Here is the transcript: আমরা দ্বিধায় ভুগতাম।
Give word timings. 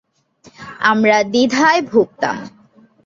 আমরা 0.81 1.17
দ্বিধায় 1.23 1.81
ভুগতাম। 1.91 2.37